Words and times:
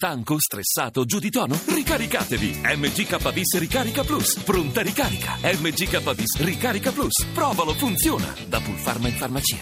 Stanco, 0.00 0.36
stressato, 0.38 1.04
giù 1.04 1.18
di 1.18 1.28
tono? 1.28 1.58
Ricaricatevi! 1.66 2.60
MGKBIS 2.62 3.58
Ricarica 3.58 4.04
Plus. 4.04 4.38
Pronta 4.44 4.80
ricarica. 4.80 5.36
MGKBIS 5.42 6.38
Ricarica 6.38 6.92
Plus. 6.92 7.26
Provalo, 7.34 7.74
funziona. 7.74 8.32
Da 8.46 8.60
Pulpharma 8.60 9.08
in 9.08 9.14
farmacia. 9.14 9.58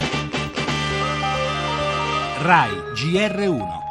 RAI 2.42 2.70
GR1 2.92 3.85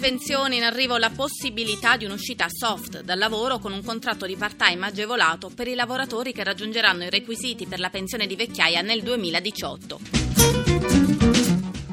Le 0.00 0.10
pensioni 0.10 0.58
in 0.58 0.62
arrivo 0.62 0.96
la 0.96 1.10
possibilità 1.10 1.96
di 1.96 2.04
un'uscita 2.04 2.46
soft 2.48 3.02
dal 3.02 3.18
lavoro 3.18 3.58
con 3.58 3.72
un 3.72 3.82
contratto 3.82 4.26
di 4.26 4.36
part-time 4.36 4.86
agevolato 4.86 5.50
per 5.52 5.66
i 5.66 5.74
lavoratori 5.74 6.32
che 6.32 6.44
raggiungeranno 6.44 7.02
i 7.02 7.10
requisiti 7.10 7.66
per 7.66 7.80
la 7.80 7.90
pensione 7.90 8.28
di 8.28 8.36
vecchiaia 8.36 8.80
nel 8.80 9.02
2018. 9.02 9.98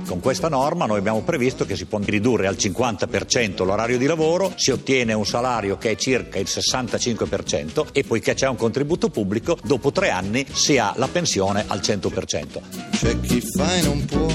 Con 0.05 0.19
questa 0.19 0.49
norma 0.49 0.85
noi 0.85 0.99
abbiamo 0.99 1.23
previsto 1.23 1.65
che 1.65 1.75
si 1.75 1.85
può 1.85 1.97
ridurre 1.97 2.45
al 2.45 2.57
50% 2.59 3.65
l'orario 3.65 3.97
di 3.97 4.05
lavoro, 4.05 4.53
si 4.55 4.69
ottiene 4.69 5.13
un 5.13 5.25
salario 5.25 5.79
che 5.79 5.89
è 5.89 5.95
circa 5.95 6.37
il 6.37 6.45
65% 6.47 7.87
e 7.91 8.03
poiché 8.03 8.35
c'è 8.35 8.47
un 8.47 8.55
contributo 8.55 9.09
pubblico, 9.09 9.57
dopo 9.63 9.91
tre 9.91 10.11
anni 10.11 10.45
si 10.51 10.77
ha 10.77 10.93
la 10.97 11.07
pensione 11.07 11.65
al 11.65 11.79
100%. 11.79 12.91
C'è 12.91 13.19
chi 13.21 13.41
fa 13.41 13.77
e 13.77 13.81
non 13.81 14.05
può 14.05 14.27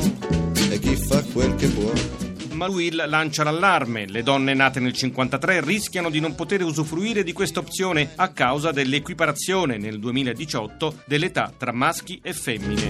e 0.70 0.78
chi 0.80 0.96
fa 0.96 1.22
quel 1.22 1.54
che 1.54 1.68
può. 1.68 2.29
Ma 2.60 2.68
Will 2.68 3.08
lancia 3.08 3.42
l'allarme. 3.42 4.06
Le 4.06 4.22
donne 4.22 4.52
nate 4.52 4.80
nel 4.80 4.92
53 4.92 5.62
rischiano 5.62 6.10
di 6.10 6.20
non 6.20 6.34
poter 6.34 6.62
usufruire 6.62 7.22
di 7.22 7.32
questa 7.32 7.58
opzione 7.58 8.10
a 8.16 8.28
causa 8.32 8.70
dell'equiparazione 8.70 9.78
nel 9.78 9.98
2018 9.98 11.04
dell'età 11.06 11.50
tra 11.56 11.72
maschi 11.72 12.20
e 12.22 12.34
femmine. 12.34 12.88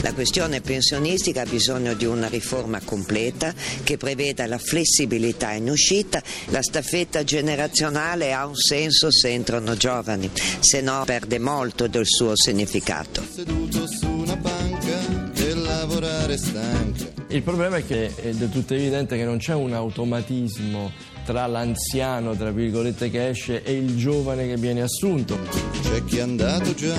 La 0.00 0.12
questione 0.12 0.60
pensionistica 0.60 1.42
ha 1.42 1.46
bisogno 1.46 1.94
di 1.94 2.04
una 2.04 2.26
riforma 2.26 2.80
completa 2.84 3.54
che 3.84 3.96
preveda 3.96 4.44
la 4.48 4.58
flessibilità 4.58 5.52
in 5.52 5.70
uscita. 5.70 6.20
La 6.46 6.62
staffetta 6.62 7.22
generazionale 7.22 8.32
ha 8.32 8.44
un 8.44 8.56
senso 8.56 9.12
se 9.12 9.28
entrano 9.28 9.76
giovani, 9.76 10.28
se 10.58 10.80
no 10.80 11.04
perde 11.06 11.38
molto 11.38 11.86
del 11.86 12.06
suo 12.06 12.32
significato. 12.34 13.22
Seduto 13.32 13.86
su 13.86 14.10
una 14.10 14.36
panca 14.36 15.30
che 15.32 15.54
lavorare 15.54 16.36
stanca. 16.36 17.23
Il 17.34 17.42
problema 17.42 17.78
è 17.78 17.84
che 17.84 18.14
è 18.14 18.30
del 18.30 18.48
tutto 18.48 18.74
evidente 18.74 19.16
che 19.16 19.24
non 19.24 19.38
c'è 19.38 19.54
un 19.54 19.72
automatismo 19.72 20.92
tra 21.24 21.48
l'anziano, 21.48 22.36
tra 22.36 22.52
virgolette, 22.52 23.10
che 23.10 23.30
esce 23.30 23.64
e 23.64 23.72
il 23.72 23.96
giovane 23.96 24.46
che 24.46 24.56
viene 24.56 24.82
assunto. 24.82 25.36
C'è 25.82 26.04
chi 26.04 26.18
è 26.18 26.20
andato 26.20 26.74
già 26.74 26.94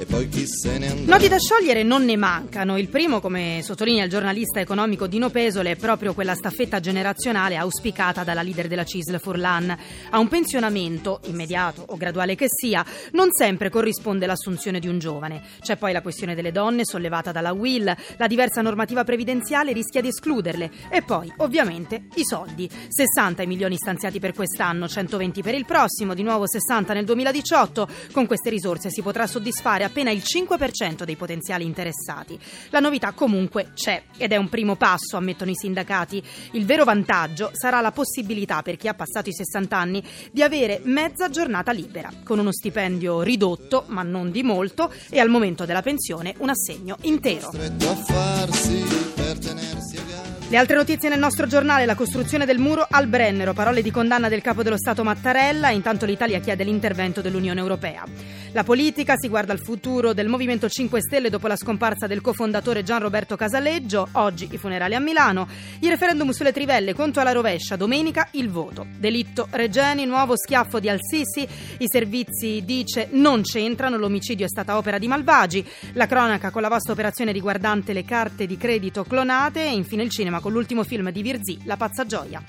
e 0.00 0.06
poi 0.06 0.30
chi 0.30 0.46
se 0.46 0.78
ne 0.78 0.88
andrà. 0.88 1.12
Nodi 1.12 1.28
da 1.28 1.38
sciogliere 1.38 1.82
non 1.82 2.06
ne 2.06 2.16
mancano. 2.16 2.78
Il 2.78 2.88
primo, 2.88 3.20
come 3.20 3.60
sottolinea 3.62 4.04
il 4.04 4.10
giornalista 4.10 4.58
economico 4.58 5.06
Dino 5.06 5.28
Pesole, 5.28 5.72
è 5.72 5.76
proprio 5.76 6.14
quella 6.14 6.34
staffetta 6.34 6.80
generazionale 6.80 7.56
auspicata 7.56 8.24
dalla 8.24 8.40
leader 8.40 8.66
della 8.66 8.84
CISL 8.84 9.20
Furlan. 9.20 9.76
A 10.08 10.18
un 10.18 10.28
pensionamento, 10.28 11.20
immediato 11.26 11.84
o 11.86 11.98
graduale 11.98 12.34
che 12.34 12.46
sia, 12.48 12.82
non 13.12 13.28
sempre 13.30 13.68
corrisponde 13.68 14.24
l'assunzione 14.24 14.80
di 14.80 14.88
un 14.88 14.98
giovane. 14.98 15.42
C'è 15.60 15.76
poi 15.76 15.92
la 15.92 16.00
questione 16.00 16.34
delle 16.34 16.50
donne 16.50 16.86
sollevata 16.86 17.30
dalla 17.30 17.52
Will, 17.52 17.94
la 18.16 18.26
diversa 18.26 18.62
normativa 18.62 19.04
previdenziale 19.04 19.74
rischia 19.74 20.00
di 20.00 20.08
escluderle. 20.08 20.70
E 20.88 21.02
poi, 21.02 21.30
ovviamente, 21.38 22.04
i 22.14 22.24
soldi. 22.24 22.66
60 22.88 23.42
i 23.42 23.46
milioni 23.46 23.76
stanziati 23.76 24.18
per 24.18 24.32
quest'anno, 24.32 24.88
120 24.88 25.42
per 25.42 25.54
il 25.54 25.66
prossimo, 25.66 26.14
di 26.14 26.22
nuovo 26.22 26.48
60 26.48 26.94
nel 26.94 27.04
2018. 27.04 27.86
Con 28.12 28.24
queste 28.24 28.48
risorse 28.48 28.88
si 28.88 29.02
potrà 29.02 29.26
soddisfare 29.26 29.88
appena 29.90 30.10
il 30.10 30.22
5% 30.24 31.02
dei 31.02 31.16
potenziali 31.16 31.64
interessati. 31.64 32.38
La 32.70 32.78
novità 32.78 33.10
comunque 33.12 33.72
c'è 33.74 34.02
ed 34.16 34.32
è 34.32 34.36
un 34.36 34.48
primo 34.48 34.76
passo, 34.76 35.16
ammettono 35.16 35.50
i 35.50 35.56
sindacati. 35.56 36.22
Il 36.52 36.64
vero 36.64 36.84
vantaggio 36.84 37.50
sarà 37.52 37.80
la 37.80 37.90
possibilità 37.90 38.62
per 38.62 38.76
chi 38.76 38.86
ha 38.88 38.94
passato 38.94 39.28
i 39.28 39.34
60 39.34 39.76
anni 39.76 40.02
di 40.30 40.42
avere 40.42 40.80
mezza 40.84 41.28
giornata 41.28 41.72
libera, 41.72 42.10
con 42.24 42.38
uno 42.38 42.52
stipendio 42.52 43.22
ridotto, 43.22 43.84
ma 43.88 44.02
non 44.02 44.30
di 44.30 44.42
molto, 44.44 44.92
e 45.10 45.18
al 45.18 45.28
momento 45.28 45.64
della 45.64 45.82
pensione 45.82 46.34
un 46.38 46.50
assegno 46.50 46.96
intero. 47.02 47.50
Le 50.50 50.56
altre 50.56 50.74
notizie 50.74 51.08
nel 51.08 51.20
nostro 51.20 51.46
giornale, 51.46 51.84
la 51.84 51.94
costruzione 51.94 52.44
del 52.44 52.58
muro 52.58 52.84
al 52.90 53.06
Brennero, 53.06 53.52
parole 53.52 53.82
di 53.82 53.92
condanna 53.92 54.28
del 54.28 54.42
capo 54.42 54.64
dello 54.64 54.76
Stato 54.76 55.04
Mattarella, 55.04 55.70
intanto 55.70 56.06
l'Italia 56.06 56.40
chiede 56.40 56.64
l'intervento 56.64 57.20
dell'Unione 57.20 57.60
Europea. 57.60 58.04
La 58.52 58.64
politica 58.64 59.14
si 59.16 59.28
guarda 59.28 59.52
al 59.52 59.60
futuro 59.60 60.12
del 60.12 60.26
Movimento 60.26 60.68
5 60.68 61.00
Stelle 61.00 61.30
dopo 61.30 61.46
la 61.46 61.54
scomparsa 61.54 62.08
del 62.08 62.20
cofondatore 62.20 62.82
Gian 62.82 63.00
Roberto 63.00 63.36
Casaleggio, 63.36 64.08
oggi 64.12 64.48
i 64.50 64.58
funerali 64.58 64.96
a 64.96 65.00
Milano, 65.00 65.46
il 65.78 65.88
referendum 65.88 66.30
sulle 66.30 66.50
trivelle, 66.50 66.92
conto 66.92 67.20
alla 67.20 67.30
rovescia, 67.30 67.76
domenica 67.76 68.26
il 68.32 68.50
voto. 68.50 68.88
Delitto 68.98 69.46
Regeni, 69.52 70.04
nuovo 70.04 70.36
schiaffo 70.36 70.80
di 70.80 70.88
Al-Sisi, 70.88 71.46
i 71.78 71.86
servizi 71.86 72.64
dice 72.64 73.06
non 73.12 73.42
c'entrano, 73.42 73.96
l'omicidio 73.96 74.46
è 74.46 74.48
stata 74.48 74.76
opera 74.76 74.98
di 74.98 75.06
malvagi, 75.06 75.64
la 75.92 76.06
cronaca 76.06 76.50
con 76.50 76.62
la 76.62 76.68
vasta 76.68 76.90
operazione 76.90 77.30
riguardante 77.30 77.92
le 77.92 78.04
carte 78.04 78.46
di 78.46 78.56
credito 78.56 79.04
clonate 79.04 79.62
e 79.62 79.74
infine 79.74 80.02
il 80.02 80.10
cinema 80.10 80.40
con 80.40 80.50
l'ultimo 80.50 80.82
film 80.82 81.12
di 81.12 81.22
Virzì, 81.22 81.60
La 81.66 81.76
pazza 81.76 82.04
gioia. 82.04 82.42